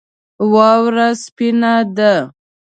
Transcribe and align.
واوره 0.51 1.07
سپینه 1.23 1.73
ده 1.95 2.13